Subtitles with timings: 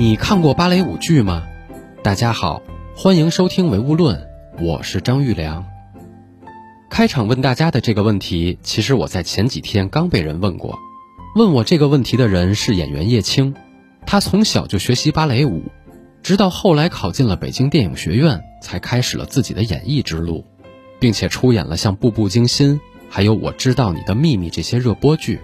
[0.00, 1.46] 你看过芭蕾舞剧吗？
[2.02, 2.62] 大家好，
[2.96, 4.16] 欢迎收听《唯物论》，
[4.64, 5.66] 我是张玉良。
[6.88, 10.78] 开场问大家的这个问题，其实我在前几天刚被人问过。
[11.36, 13.54] 问我这个问题的人是演员叶青，
[14.06, 15.64] 他从小就学习芭蕾舞，
[16.22, 20.46] 直到后来考进了北京电影学院，才开始了自己的演艺之路，
[20.98, 22.76] 并且出演了像《步步惊心》
[23.10, 25.40] 还有《我知道你的秘密》这些热播剧。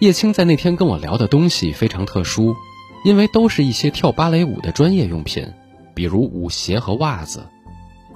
[0.00, 2.54] 叶青在那天跟我聊的东西非常特殊。
[3.04, 5.46] 因为都是一些跳芭蕾舞的专业用品，
[5.94, 7.46] 比如舞鞋和袜子。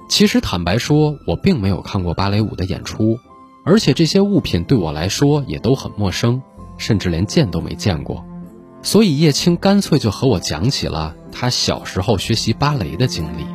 [0.07, 3.17] 其实坦白说，我并没有看过芭蕾舞的演出，
[3.65, 6.41] 而且这些物品对我来说也都很陌生，
[6.77, 8.23] 甚至连见都没见过。
[8.83, 13.45] 所以叶青干脆就和我讲起了他小时候学习芭蕾的经历。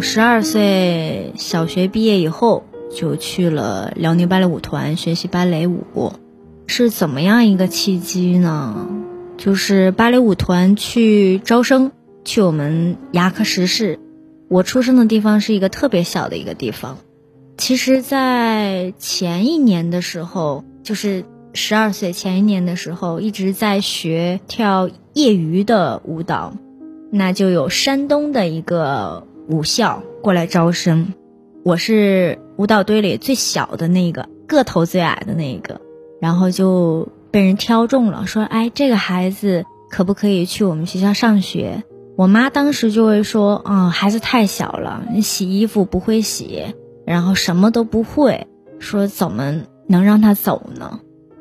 [0.00, 6.12] 十二岁小学毕业以后，就去了辽宁芭蕾舞团学习芭蕾舞。
[6.66, 8.88] 是怎么样一个契机呢？
[9.36, 11.90] 就是芭蕾舞团去招生，
[12.24, 13.98] 去我们牙科实市。
[14.48, 16.98] 我出生的地方是一个特别小的一个地方。
[17.56, 26.54] 其实，在前一年的时候，就是十二岁前一年的时候，一直在学跳业余的舞蹈。
[27.10, 29.26] 那就有山东的一个。
[29.50, 31.12] 武校过来招生，
[31.64, 35.80] 我是舞蹈队里最小的那个，个头最矮的那个，
[36.20, 41.82] 然后就被人挑中了，说：“哎，这个孩子可不可以去我们学校上学？”
[42.16, 46.66] 我妈当时就会说：“啊，孩子太小了，你洗衣服不会洗，
[47.04, 48.46] 然后什么都不会，
[48.78, 51.00] 说怎么能让他走呢？”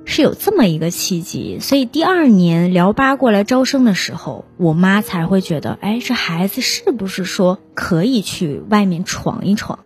[0.10, 9.80] 是有这么一个契机，所以第二年辽八过来招生的时候，我妈才会觉得，哎，这孩子是不是说可以去外面闯一闯？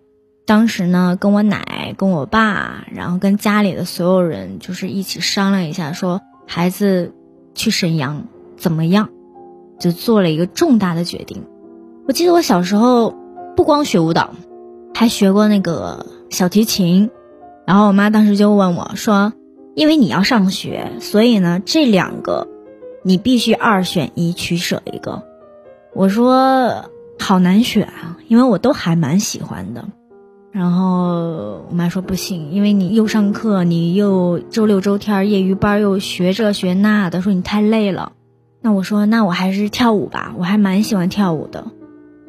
[0.46, 7.14] 当时呢，跟我奶、跟我爸，然后跟家里的所有人，就是一起商量一下，说孩子
[7.54, 9.10] 去沈阳怎么样，
[9.78, 11.44] 就做了一个重大的决定。
[12.08, 13.14] 我记得我小时候
[13.58, 14.34] 不光学舞蹈，
[14.96, 17.12] 还学过那个小提琴，
[17.68, 19.34] 然后我妈当时就问我说。
[19.76, 22.48] 因为你要上学，所以呢，这两个
[23.04, 25.24] 你必须二选一，取舍一个。
[25.94, 26.90] 我说
[27.20, 29.86] 好难选啊，因为我都还蛮喜欢的。
[30.52, 38.12] 然后我妈说不行，因为你又上课，你又周六周天业余班又学这学那的，说你太累了。
[38.62, 41.66] 那我说那我还是跳舞吧，我还蛮喜欢跳舞的。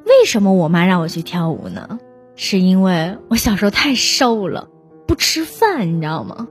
[0.07, 1.99] 为什么我妈让我去跳舞呢？
[2.37, 4.69] 是因为我小时候太瘦了，
[5.07, 6.49] 不吃饭，你知道吗？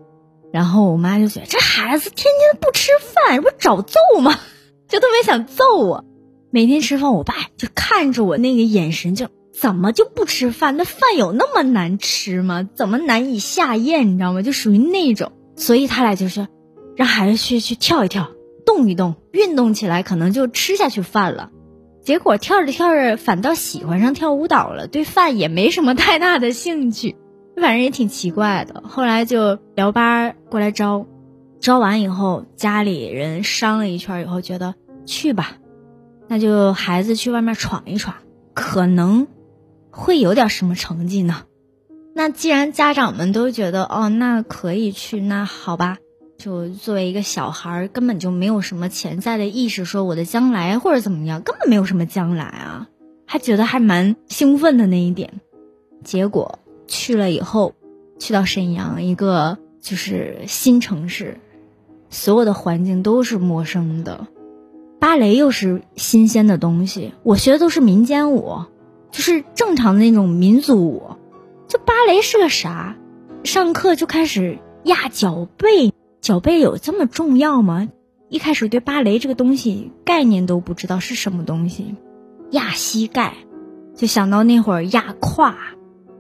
[0.54, 4.40] 然后我妈就觉得这孩子天天不吃饭，这不找揍吗？
[4.88, 6.06] 就特别想揍我。
[6.52, 10.78] 每天吃饭，我爸就看着我那个眼神，就怎么就不吃饭？
[10.78, 12.70] 那饭有那么难吃吗？
[12.76, 14.14] 怎么难以下咽？
[14.14, 14.44] 你知道吗？
[14.44, 15.32] 就属于那种。
[15.56, 16.48] 所以他俩就是
[16.96, 18.30] 让孩子去去跳一跳，
[18.64, 21.50] 动一动，运动起来，可能就吃下去饭了。
[22.04, 27.16] 结果跳着跳着，反倒喜欢上跳舞蹈了，对饭也没什么太大的兴趣。
[27.56, 31.06] 反正也挺奇怪的，后来就聊班过来招，
[31.60, 34.76] 招完以后家里人商了一圈以后，觉得
[35.06, 35.58] 去吧，
[36.28, 38.16] 那就孩子去外面闯一闯，
[38.54, 39.28] 可能
[39.92, 41.44] 会有点什么成绩呢。
[42.16, 45.98] 那既然家长们都觉得哦，那可以去，那好吧，
[46.38, 52.88] 就作为一个小孩儿，根本就没有什么潜在的意识，说我的将来或者怎么样，根本没有什么将来啊，
[53.26, 55.40] 还觉得还蛮兴奋的那一点，
[56.04, 56.60] 结果。
[56.88, 57.74] 去了以后，
[58.20, 61.40] 去到沈阳一个就是新城市，
[62.10, 64.28] 所有的环境都是陌生的，
[65.00, 67.14] 芭蕾又是新鲜的东西。
[67.24, 68.60] 我学的都是民间舞，
[69.12, 71.04] 就是正常的那种民族舞。
[71.68, 72.98] 就芭蕾是个啥？
[73.44, 75.92] 上课就开始压脚背，
[76.22, 77.90] 脚背有这么重要吗？
[78.30, 81.96] 一开始对芭蕾这个东西概念都不知道是什么东西，
[82.52, 83.34] 压膝盖，
[83.96, 85.56] 就想到那会儿压胯。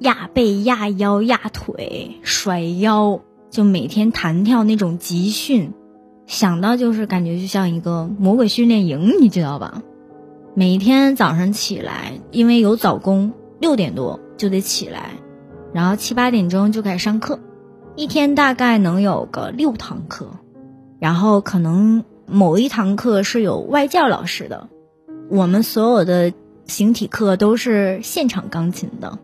[0.03, 5.71] 压背、压腰、压腿、甩腰，就每天弹跳那种集训，
[6.27, 9.81] 想到就是感觉就像一个魔鬼训练营，你知道吧？
[10.55, 15.11] 每天早上起来，因为有早功，六点多就得起来，
[15.73, 17.39] 然后七八点钟就开始上课，
[17.95, 20.31] 一天大概能有个六堂课，
[20.99, 24.67] 然后可能某一堂课是有外教老师的，
[25.29, 26.33] 我们所有的
[26.65, 29.17] 形体课都是现场钢琴的。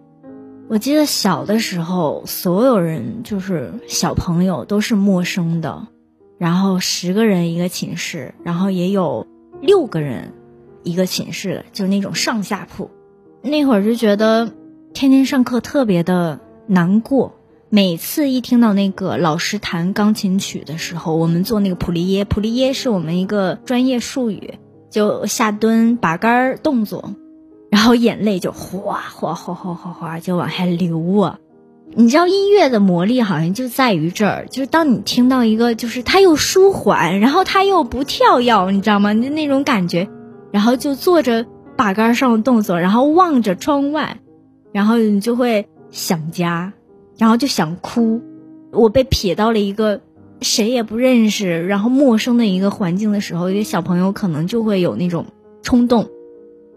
[0.69, 5.88] 我记得小的时候，所有人就是小朋友都是陌生的，
[6.38, 9.25] 然后十个人一个寝室，然后也有
[9.62, 10.31] 六个人
[10.83, 12.92] 一个寝室的，就那种上下铺。
[13.42, 14.51] 那会儿就觉得
[14.94, 17.33] 天天上课特别的难过，
[17.71, 24.60] 每次一听到那个老师弹钢琴曲的时候，我们做那个普利耶，普利耶是我们一个专业术语，
[24.92, 27.16] 就下蹲把杆动作，
[27.69, 31.39] 然后眼泪就哗哗哗哗哗哗就往下流啊。
[31.95, 39.13] 你知道音乐的魔力好像就在于这儿，就是当你听到一个，就是它又舒缓，然后它又不跳跃，你知道吗？
[39.16, 40.07] 就那种感觉，
[40.51, 44.18] 然后就做着把杆上的动作，然后望着窗外，
[44.71, 46.74] 然后你就会想家，
[47.18, 48.21] 然后就想哭。
[48.71, 50.01] 我被撇到了一个
[50.42, 55.25] 谁也不认识，然后陌生的一个环境的时候，一个小朋友可能就会有那种
[55.63, 56.07] 冲动。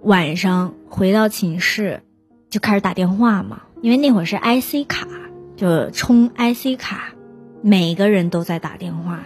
[0.02, 2.02] 晚上回到寝室，
[2.50, 3.62] 就开始打电话嘛。
[3.82, 5.06] 因为那会儿是 IC 卡，
[5.56, 7.14] 就充 IC 卡，
[7.62, 9.20] 每个人都在打电话。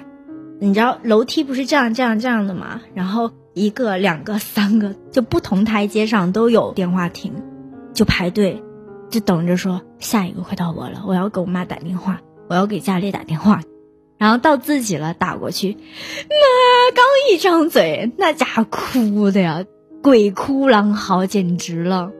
[0.61, 2.81] 你知道楼梯不是这样这样这样的吗？
[2.95, 7.33] 然后一个、两个、三个，就不同台阶上都有电话亭，
[7.95, 8.63] 就排队，
[9.11, 13.63] 就等着说下一个快到我了，我要给我妈打电话，我要给家里打电话，
[14.19, 19.65] 然后到自己了打过去，妈刚一张嘴，那家伙哭的呀，
[20.07, 22.13] 鬼哭狼嚎，简直了，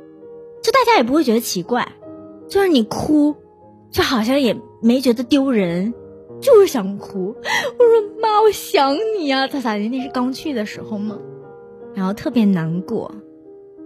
[0.61, 1.87] 就大家也不会觉得奇怪。
[2.49, 3.33] 就是你哭，
[3.93, 5.95] 就好像也没觉得丢人，
[6.41, 7.29] 就是想哭。
[7.79, 9.89] 我说妈，我想你呀，他咋的？
[9.89, 11.17] 那是刚去的时候嘛，
[11.95, 13.15] 然后特别难过。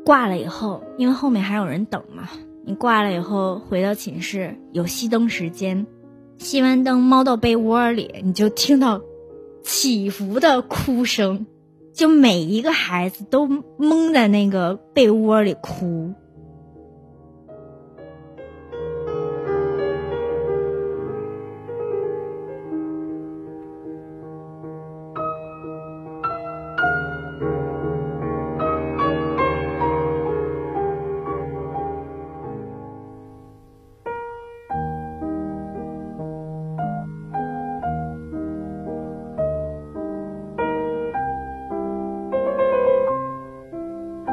[0.03, 2.31] 挂了以后，因为后面还有人等嘛，
[2.65, 5.87] 你挂了以后回到寝室有熄灯时间，
[6.39, 9.03] 熄完灯猫到被窝里，你就听到
[9.63, 11.45] 起伏的哭声，
[12.01, 16.15] 就每一个孩子都蒙在那个被窝里哭。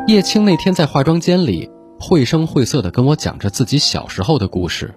[0.08, 1.70] 叶青那天在化妆间里
[2.00, 4.96] 绘声绘色地跟我讲着自己小时候的故事，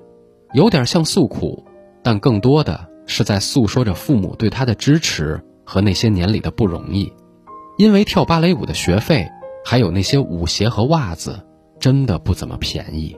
[0.55, 1.65] 有点像诉苦，
[2.01, 7.13] 但更多的是在诉说着父母对他的支持和那些年里的不容易。
[7.77, 9.29] 因为跳芭蕾舞的学费，
[9.65, 11.41] 还有那些舞鞋和袜子，
[11.81, 13.17] 真的不怎么便宜。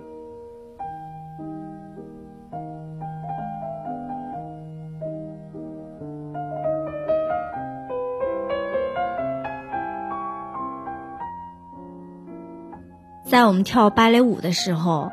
[13.32, 15.10] 在我们跳芭蕾舞的时候，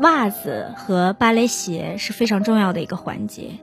[0.00, 3.60] 袜子和芭蕾鞋是非常重要的一个环节。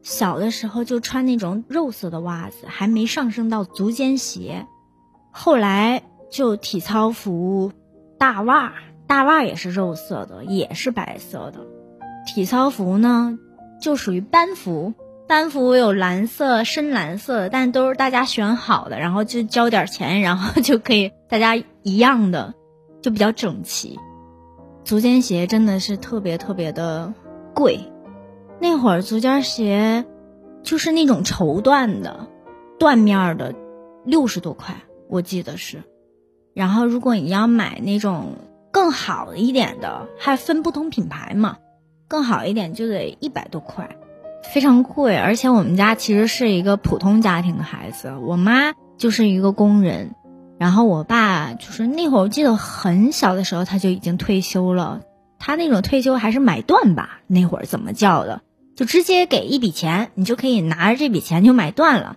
[0.00, 4.64] 小的时候就穿那种肉色的袜子，还没上升到足尖鞋。
[5.32, 7.72] 后来就体操服、
[8.16, 8.74] 大袜，
[9.08, 11.58] 大袜也是肉色的，也是白色的。
[12.28, 13.40] 体操服呢，
[13.82, 14.94] 就属于班服，
[15.26, 22.54] 班服有蓝色、深蓝色的，但都是大家选好的，然后就交点钱，然后就可以大家一样的。
[23.00, 23.98] 就比较整齐，
[24.84, 27.14] 足尖鞋真的是特别特别的
[27.54, 27.80] 贵。
[28.60, 30.04] 那会儿足尖鞋
[30.62, 32.28] 就是那种绸缎的，
[32.78, 33.54] 缎面的，
[34.04, 34.74] 六十多块，
[35.08, 35.82] 我记得是。
[36.54, 38.34] 然后如果你要买那种
[38.72, 41.58] 更好一点的，还分不同品牌嘛，
[42.08, 43.96] 更好一点就得一百多块，
[44.52, 45.16] 非常贵。
[45.16, 50.16] 而且我们家其实是一个普通家庭的孩子，我妈就是一个工人。
[50.58, 55.00] 然后我爸就是那会儿，我记得很小的时候他就已经退休了。
[55.38, 58.42] 他那种退休还是买断吧，那会儿怎么叫的？
[58.74, 62.16] 就直接给一笔钱，你就可以拿着这笔钱就买断了。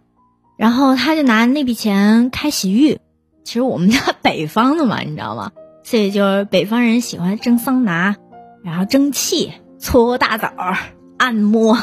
[0.57, 2.99] 然后他就拿那笔钱开洗浴。
[3.43, 5.51] 其实我们家北方的嘛，你知道吗？
[5.83, 8.15] 所以就是北方人喜欢蒸桑拿，
[8.63, 10.51] 然后蒸汽、搓大澡、
[11.17, 11.77] 按摩，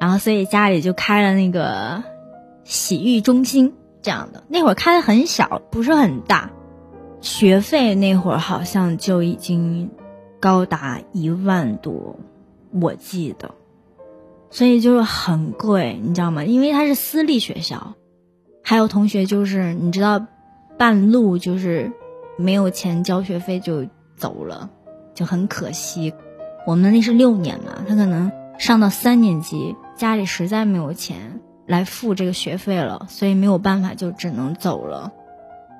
[0.00, 2.02] 然后所以家里就开了那个
[2.64, 3.74] 洗浴中心。
[4.04, 6.50] 这样的那会儿开的很小，不是很大，
[7.22, 9.90] 学费那会儿好像就已经
[10.38, 12.16] 高达一万多，
[12.70, 13.54] 我记得，
[14.50, 16.44] 所以就是很贵，你知道吗？
[16.44, 17.94] 因为它是私立学校，
[18.62, 20.26] 还有同学就是你知道，
[20.76, 21.90] 半路就是
[22.36, 24.68] 没有钱交学费就走了，
[25.14, 26.12] 就很可惜。
[26.66, 31.40] 我们那是六年嘛，他可能上到三年级，家里实在没有钱。
[31.66, 35.12] 来付这个学费了，所以没有办法，就只能走了。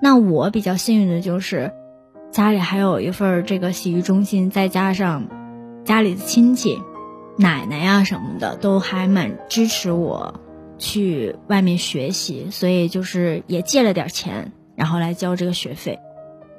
[0.00, 1.72] 那我比较幸运的就是，
[2.30, 5.28] 家里还有一份这个洗浴中心，再加上
[5.84, 6.82] 家里的亲戚、
[7.38, 10.40] 奶奶呀什么的，都还蛮支持我
[10.78, 15.98] 去外面学习，所以就是也借了点钱，然后来交这个学费。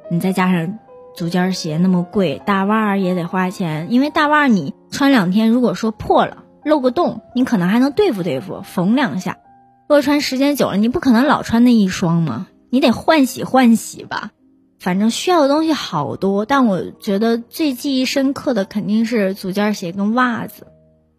[0.10, 0.80] 你再加上
[1.16, 9.38] 足尖鞋那么贵，大袜儿也得花钱，因为大袜儿你穿两天，如果说破了漏个洞，你可能还能对付对付，缝两下。
[9.88, 14.32] 如果穿时间久了，你不可能老穿那一双嘛，你得换洗换洗吧。
[14.80, 20.68] 反正需要的东西好多，但我觉得最记忆深刻的肯定是足尖鞋跟袜子。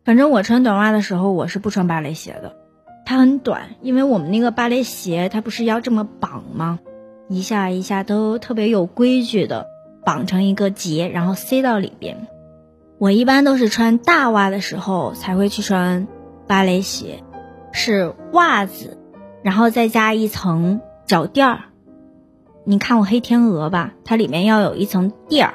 [0.04, 2.56] 反正我穿短袜的时候，我是不穿芭蕾鞋的，
[3.04, 6.80] 它很短，因为我们那个芭蕾鞋它不是要这么绑吗？
[7.28, 9.66] 一下一下都特别有规矩的
[10.04, 12.28] 绑成一个结，然后塞到里边。
[12.98, 16.08] 我一般都是穿大袜的时候才会去穿
[16.46, 17.22] 芭蕾鞋，
[17.72, 18.98] 是袜子，
[19.42, 21.60] 然后再加一层脚垫儿。
[22.64, 25.54] 你看我黑天鹅吧，它里面要有一层垫儿，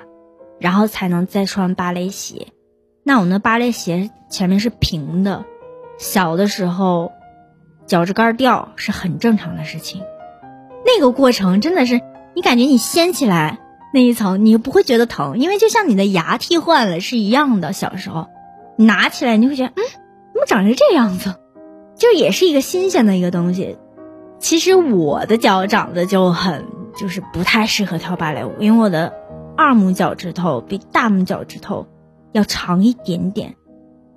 [0.59, 2.47] 然后才能再穿芭蕾鞋。
[3.03, 5.43] 那我那芭蕾鞋前面是平的，
[5.97, 7.11] 小的时候
[7.87, 10.03] 脚趾盖掉是很正常的事情。
[10.85, 11.99] 那个过程真的是，
[12.35, 13.59] 你感觉你掀起来
[13.93, 17.73] 那一层，你不会觉得疼，因为就像你的牙替换了是一样的。
[17.73, 18.27] 小时候，
[18.77, 19.83] 拿起来你会觉得，嗯，
[20.33, 21.35] 怎么长成这样子？
[21.95, 23.77] 就也是一个新鲜的一个东西。
[24.39, 26.65] 其实我的脚长得就很，
[26.97, 29.13] 就是不太适合跳芭蕾舞，因为我的
[29.55, 31.87] 二拇脚趾头比大拇脚趾头。
[32.33, 33.57] 要长一点点，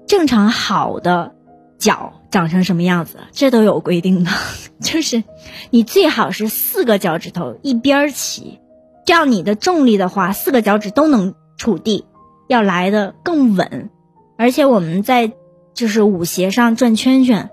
[0.07, 1.35] 正常好的
[1.79, 4.31] 脚长成什么样子，这都有规定的。
[4.81, 5.25] 就是
[5.71, 8.61] 你最好是四个脚趾头一边齐，
[9.05, 12.07] 这样你的重力的话，四个脚趾都能触地，
[12.49, 13.91] 要来的更稳。
[14.37, 15.33] 而且我们在
[15.75, 17.51] 就是舞鞋上转圈圈，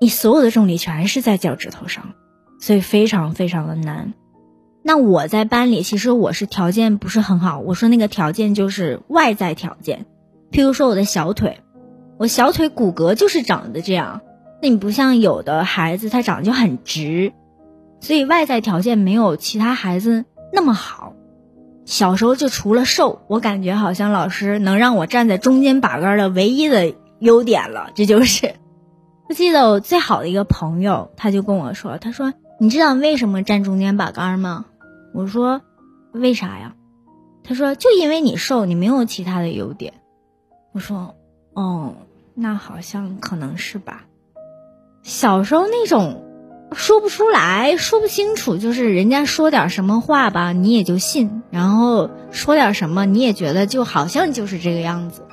[0.00, 2.14] 你所有的重力全是在脚趾头上，
[2.60, 4.12] 所以非常非常的难。
[4.82, 7.60] 那我在班里，其实我是条件不是很好。
[7.60, 10.06] 我说那个条件就是外在条件，
[10.50, 11.60] 譬如说我的小腿，
[12.18, 14.22] 我小腿骨骼就是长得这样。
[14.60, 17.32] 那你不像有的孩子，他长得就很直，
[18.00, 21.14] 所以外在条件没有其他孩子那么好。
[21.84, 27.90] 小时候就除了瘦，我感觉好像老师能让我站在中间把杆的唯一的优点了。
[27.94, 28.54] 这就是，
[29.28, 34.66] 我记得我最好的一个朋友，他就跟我说：“他说你知道为什么站中间把杆吗？”
[35.12, 35.60] 我说，
[36.12, 36.74] 为啥呀？
[37.42, 39.94] 他说，就因为你瘦，你没有其他的优点。
[40.72, 41.16] 我说，
[41.54, 41.94] 哦，
[42.34, 44.04] 那好像可能是吧。
[45.02, 46.22] 小时候那种
[46.74, 55.26] 说不出来说不清楚，就是人家说点什么话吧，你也就信；然后说点什么，你也觉得就好像就是这个样子。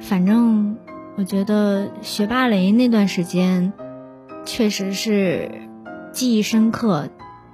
[0.00, 0.76] 反正
[1.16, 3.72] 我觉得学芭蕾那段时间，
[4.44, 5.50] 确实是
[6.12, 7.08] 记忆深刻。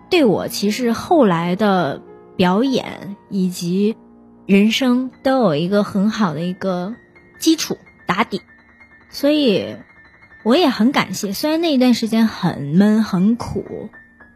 [0.09, 2.01] 对我其实后来的
[2.37, 3.97] 表演以及
[4.47, 6.95] 人生都有一个很好的一个
[7.41, 8.41] 基础打底，
[9.11, 9.75] 所以
[10.47, 11.33] 我也很感谢。
[11.33, 13.91] 虽然那一段时间很闷很苦，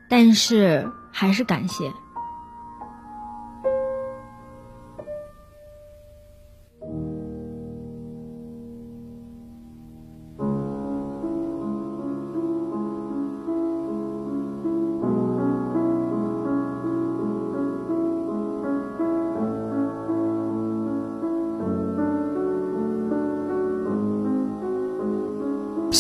[0.09, 1.85] 但是还是感谢。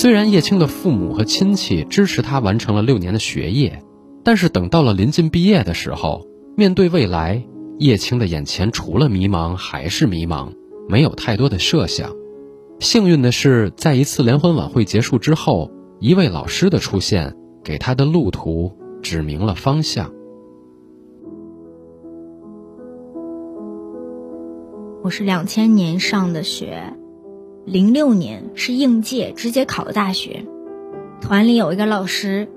[0.00, 3.84] 虽然叶青的父母和亲戚支持他完成了六年的学业，
[4.24, 6.26] 但是等到了临近毕业的时候，
[6.56, 7.44] 面对未来，
[7.78, 10.54] 叶青的眼前除了迷茫还是迷茫，
[10.88, 12.16] 没有太多的设想。
[12.78, 20.10] 幸运的是，在一次联欢晚会结束之后，一位老师的出现，给他的路途指明了方向。
[25.02, 26.99] 我是两千年上的学。
[27.70, 30.44] 零六年是应届，直接考的大学。
[31.20, 32.48] 团里有一个老师，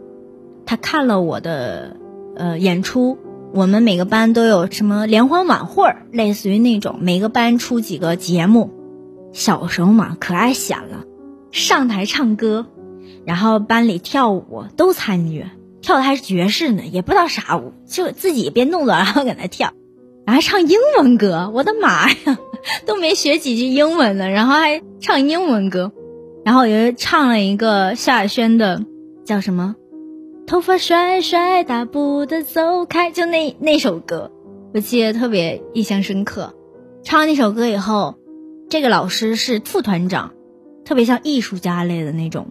[0.66, 1.98] 他看了我的
[2.36, 3.20] 呃演出。
[3.54, 8.72] 我们每个班都有什么联欢晚会儿，类似于那种，每个班出几个节目。
[9.32, 11.04] 小时候嘛，可爱显了，
[11.52, 12.66] 上台唱歌，
[13.24, 15.46] 然后班里跳舞都参与，
[15.82, 19.74] 跳的还是爵士呢，也不知道啥舞，就自己编动作，然后搁那跳，
[20.26, 22.40] 然后唱英文歌，我的妈呀！
[22.86, 25.92] 都没学几句英文呢，然后还唱英文歌，
[26.46, 28.86] 然后又唱了一个萧亚轩的，
[29.26, 29.76] 叫什么？
[30.48, 34.32] 头发甩甩，大步的走开，就那那首歌，
[34.74, 36.54] 我记得特别印象深刻。
[37.04, 38.16] 唱完那首歌以后，
[38.70, 40.32] 这个老师是副团长，
[40.86, 42.48] 特别像艺术家类的那种，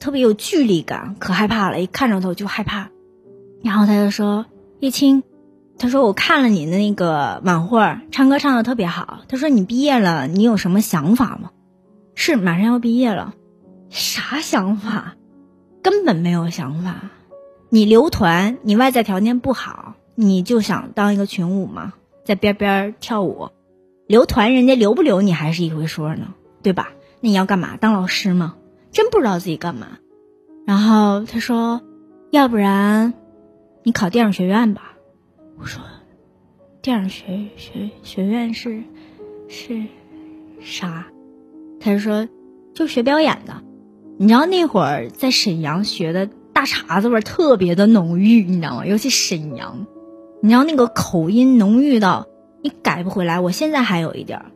[0.00, 2.90] 特别有距离感，可害怕了，一看着他我就害怕。
[3.62, 4.46] 然后他就说
[4.80, 5.22] ：“叶青。”
[5.78, 11.50] 他说：“我看了你的那个晚会，唱歌唱的特别好。”他说：“你毕业了，你有什么想法吗？”
[12.14, 13.34] 是马上要毕业了，
[13.90, 15.16] 啥想法？
[15.82, 17.10] 根本没有想法。
[17.70, 21.92] 你留团，你外在条件不好，你就想当一个群舞嘛，
[22.24, 23.50] 在边边跳舞。
[24.06, 26.90] 留团人家留不留你还是一回说呢，对吧？
[27.20, 27.76] 那你要干嘛？
[27.76, 28.54] 当老师吗？
[28.92, 29.88] 真不知道自己干嘛。
[30.66, 31.82] 然后他说，
[32.30, 33.12] 要不然
[33.82, 34.93] 你考电影学院吧。
[35.58, 35.82] 我说，
[36.82, 38.82] 电影学学学院是
[39.48, 39.84] 是
[40.60, 41.06] 啥？
[41.80, 42.28] 他就说，
[42.74, 43.62] 就学表演的。
[44.16, 48.86] 你知道那会儿在沈阳学的大碴子味特别的浓郁，你知道吗？
[48.86, 49.86] 尤其沈阳，
[50.40, 52.26] 你知道那个口音浓郁到
[52.62, 53.40] 你改不回来。
[53.40, 54.46] 我现在还有一点儿。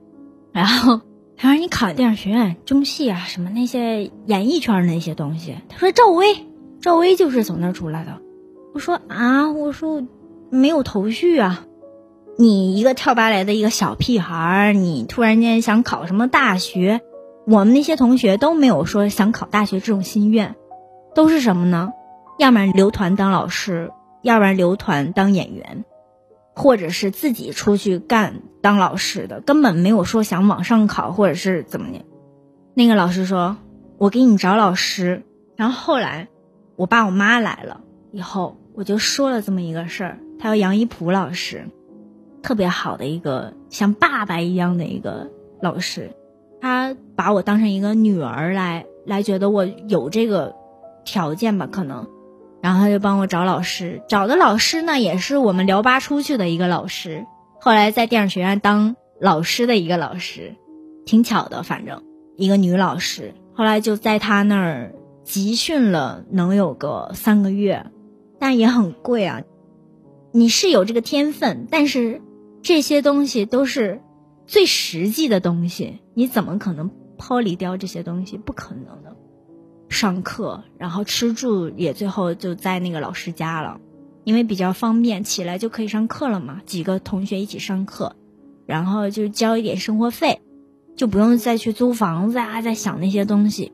[0.53, 1.01] 然后
[1.37, 5.57] 他说你考电影学院中戏啊，什么那些演艺圈那些东西。
[5.69, 6.47] 他说赵薇，
[6.81, 8.21] 赵薇就是从那儿出来的。
[8.75, 10.03] 我说啊，我说
[10.51, 11.65] 没有头绪啊。
[12.39, 17.01] 你一个跳芭蕾的一个小屁孩儿，你突然间想考什么大学？
[17.47, 20.55] 我们那些同学都没有说想考大学这种心愿，
[21.15, 21.93] 都是什么呢？
[22.39, 23.91] 要不然留团当老师，
[24.23, 25.85] 要不然留团当演员，
[26.55, 32.05] 或者是自己出去干当老师的，根本没有说想往上考或者是怎么的。
[32.75, 33.57] 那个老师说
[33.99, 35.25] ：“我给你找老师。”
[35.57, 36.29] 然后后来
[36.77, 37.81] 我爸我妈来了
[38.13, 40.19] 以后，我就说了这么一个事儿。
[40.39, 41.67] 他叫杨一普老师，
[42.43, 45.31] 特别好的一个像爸爸一样的一个
[45.61, 46.11] 老师。
[46.61, 50.57] 他把我当成一个女儿来来，觉得我有这个
[51.05, 52.07] 条件吧，可能，
[52.61, 57.25] 然后他就帮我找老师，找的老师呢也是我们辽八出去的一个老师，
[57.61, 60.57] 后来在电影学院当老师的一个老师，
[61.07, 62.03] 挺巧的，反正
[62.37, 64.93] 一个女老师，后来就在他那儿
[65.23, 67.87] 集训了，能有个三个月，
[68.41, 69.43] 但也很贵啊。
[70.33, 72.23] 你是有这个天分，但是
[72.63, 74.01] 这些东西都是。
[74.51, 78.39] 最实际的东西，你怎么可能抛离掉这些东西？
[78.39, 79.15] 不可能的。
[79.91, 83.79] 上课，然后吃住也最后就在那个老师家了，
[84.25, 86.63] 因为比较方便，起来就可以上课了嘛。
[86.65, 88.17] 几个同学一起上课，
[88.65, 90.41] 然后就交一点生活费，
[90.97, 93.73] 就不用再去租房子啊，再想那些东西。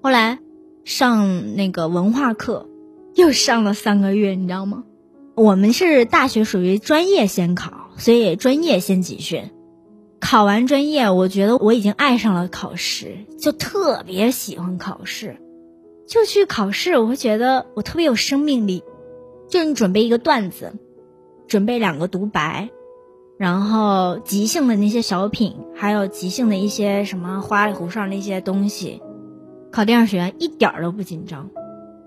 [0.00, 0.38] 后来
[0.84, 2.68] 上那个文化课，
[3.16, 4.84] 又上了三个月，你知道吗？
[5.36, 9.50] 我们是大学属于专业先考，所以专业先集训。
[10.20, 15.36] 考完专业，我觉得我已经爱上了考试，就特别喜欢考试，
[16.06, 18.84] 就去考试，我会觉得我特别有生命力。
[19.48, 20.72] 就你准备一个段子，
[21.48, 22.70] 准备两个独白，
[23.36, 29.02] 然后即兴的那些小品，还有即兴的一些什么花里胡哨那些东西，
[29.72, 31.50] 考电影学院一点儿都不紧张，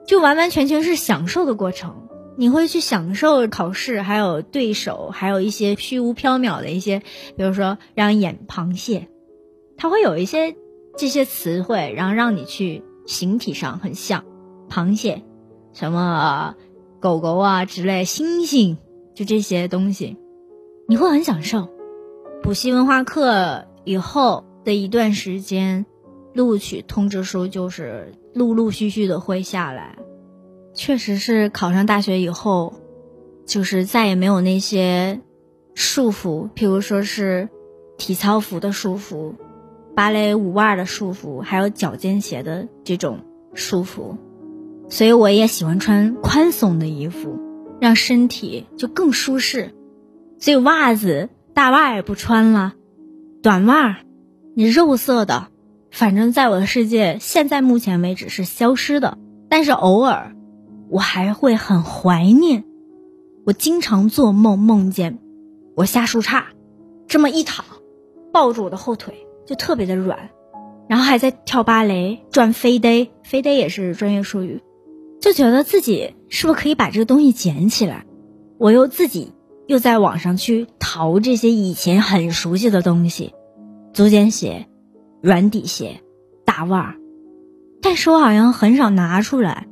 [0.08, 2.07] 就完完全全是享受的过程。
[2.40, 7.00] 你会去享受考试，还有对手，还有一些虚无缥缈的一些，
[7.36, 9.08] 比如说让演螃蟹，
[9.76, 10.56] 它会有一些
[10.96, 14.24] 这些词汇，然后让你去形体上很像
[14.70, 15.24] 螃蟹，
[15.74, 16.54] 什么
[17.00, 18.78] 狗狗啊之类，猩猩，
[19.16, 20.16] 就这些东西，
[20.88, 21.70] 你会很享受。
[22.44, 25.88] 补习文化课以后的一段时间，
[26.34, 29.98] 录取通知书就是陆陆续续的会下来。
[30.78, 32.76] 确实是考上大学以后，
[33.48, 35.20] 就是再也没有那些
[35.74, 37.50] 束缚，譬如说是
[37.98, 39.34] 体操服的束缚、
[39.96, 43.22] 芭蕾舞袜的束缚，还有脚尖鞋的这种
[43.56, 44.18] 束缚。
[44.88, 47.40] 所以我也喜欢穿宽松的衣服，
[47.82, 49.74] 让身体就更舒适。
[50.38, 52.76] 所以袜子大袜也不穿了，
[53.42, 53.98] 短袜，
[54.56, 55.48] 你肉色的，
[55.90, 59.18] 反正在我的世界，现在目前为止是消失的。
[59.50, 60.37] 但是偶尔。
[60.90, 62.64] 我还会很怀念，
[63.46, 65.20] 我经常做梦，梦见
[65.76, 66.44] 我下树杈，
[67.08, 67.66] 这么一躺，
[68.32, 70.30] 抱住我的后腿就特别的软，
[70.88, 74.62] 然后还在跳芭蕾，转飞呆，飞呆也是专业术语，
[75.20, 78.06] 就觉得自己是不是可以把这个东西捡起来？
[78.58, 79.34] 我又自己
[79.68, 83.34] 又在网上去淘这些以前很熟悉的东西，
[83.94, 84.68] 足尖鞋、
[85.22, 86.02] 软底鞋、
[86.46, 86.96] 大袜，
[87.82, 89.68] 但是我好像很少拿出来。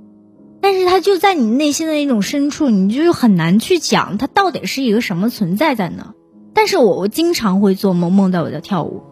[0.66, 6.16] 但是它就在你内心的那种深处，你就很难去讲它到底是一个什么存在在那？
[6.56, 9.04] 但是我我经常会做梦，梦到我在跳舞，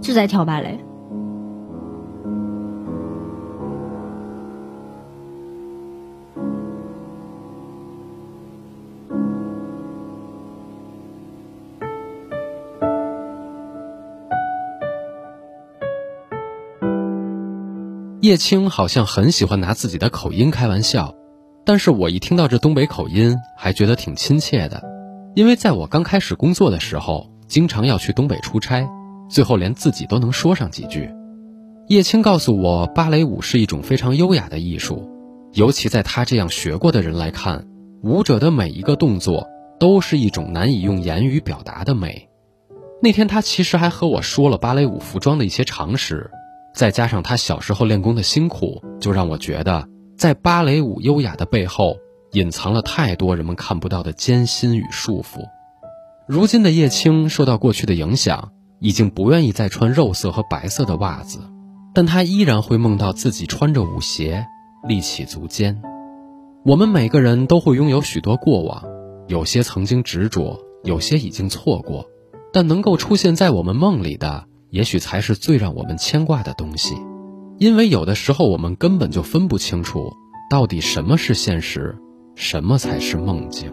[0.00, 0.78] 就在跳芭蕾。
[18.20, 21.14] 叶青好像很喜欢拿自己的口音开玩笑，
[21.64, 24.82] 但是我一听到这东北口音，还觉得挺亲切的。
[25.34, 28.86] 因为在我刚开始工作的时候，经常要去东北出差，
[29.30, 31.10] 最后连自己都能说上几句。
[31.88, 35.08] 叶青告诉我，芭蕾舞是一种非常优雅的艺术，
[35.54, 37.66] 尤其在他这样学过的人来看，
[38.02, 42.28] 舞者的每一个动作都是一种难以用言语表达的美。
[43.02, 46.30] 那天他其实还和我说了芭蕾舞服装的一些常识，
[46.74, 51.96] 再加上他小时候练功的辛苦，就让我觉得在芭蕾舞优雅的背后，
[52.32, 55.40] 隐藏了太多人们看不到的艰辛与束缚。
[56.28, 61.40] 如今的叶青受到过去的影响，已经不愿意再穿肉色和白色的袜子，
[61.92, 64.46] 但他依然会梦到自己穿着舞鞋，
[64.86, 65.82] 立起足尖。
[66.64, 68.84] 我们每个人都会拥有许多过往，
[69.26, 72.06] 有些曾经执着，有些已经错过，
[72.52, 76.94] 但能够出现在我们梦里的，也许才是最让我们牵挂的东西。
[77.58, 80.12] 因为有的时候我们根本就分不清楚，
[80.50, 81.98] 到底什么是现实，
[82.34, 83.70] 什么才是梦境。